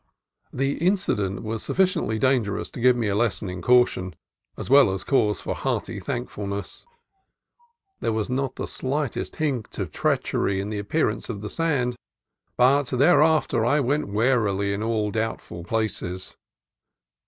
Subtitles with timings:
[0.51, 4.15] The incident was sufficiently dangerous to give me a lesson in caution,
[4.57, 6.87] as well as cause for hearty thankfulness.
[7.99, 11.97] There was not the slightest hint of treachery in the appearance of the sand,
[12.57, 16.35] but there after I went warily in all doubtful places.